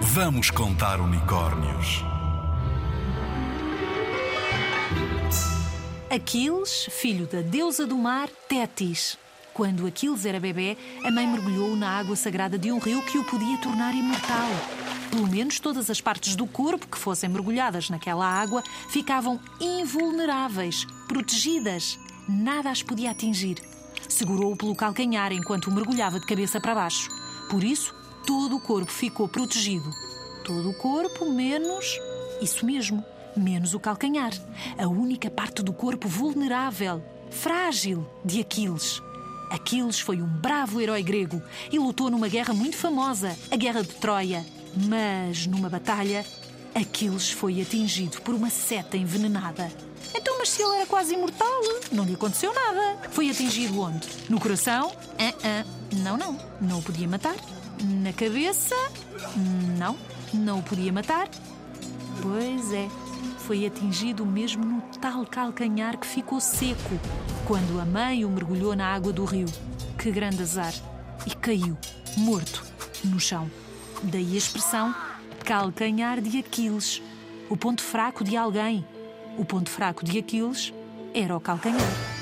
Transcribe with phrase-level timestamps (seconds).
[0.00, 2.04] Vamos contar unicórnios.
[6.14, 9.18] Aquiles, filho da deusa do mar, Tétis.
[9.54, 13.24] Quando Aquiles era bebê, a mãe mergulhou na água sagrada de um rio que o
[13.24, 14.48] podia tornar imortal.
[15.10, 21.98] Pelo menos todas as partes do corpo que fossem mergulhadas naquela água ficavam invulneráveis, protegidas.
[22.28, 23.62] Nada as podia atingir.
[24.06, 27.08] Segurou-o pelo calcanhar enquanto o mergulhava de cabeça para baixo.
[27.48, 27.94] Por isso,
[28.26, 29.88] todo o corpo ficou protegido.
[30.44, 31.98] Todo o corpo, menos.
[32.42, 33.02] Isso mesmo,
[33.36, 34.32] menos o calcanhar.
[34.76, 39.00] A única parte do corpo vulnerável, frágil, de Aquiles.
[39.50, 41.40] Aquiles foi um bravo herói grego
[41.70, 44.44] e lutou numa guerra muito famosa, a Guerra de Troia.
[44.88, 46.26] Mas, numa batalha,
[46.74, 49.70] Aquiles foi atingido por uma seta envenenada.
[50.14, 53.08] Então, mas se ele era quase imortal, não lhe aconteceu nada.
[53.10, 54.06] Foi atingido onde?
[54.28, 54.92] No coração?
[55.18, 55.64] Ah, ah.
[56.02, 56.38] Não, não.
[56.60, 57.36] Não o podia matar.
[57.82, 58.74] Na cabeça?
[59.78, 59.96] Não.
[60.32, 61.28] Não o podia matar.
[62.22, 62.88] Pois é.
[63.38, 66.98] Foi atingido mesmo no tal calcanhar que ficou seco
[67.46, 69.46] quando a mãe o mergulhou na água do rio.
[69.98, 70.74] Que grande azar!
[71.24, 71.76] E caiu,
[72.16, 72.64] morto,
[73.04, 73.50] no chão.
[74.02, 74.94] Daí a expressão
[75.44, 77.00] calcanhar de Aquiles
[77.48, 78.84] o ponto fraco de alguém.
[79.38, 80.72] O ponto fraco de Aquiles
[81.14, 82.15] era o calcanhar.